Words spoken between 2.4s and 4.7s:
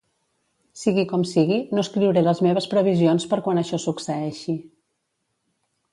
meves previsions per quan això succeeixi.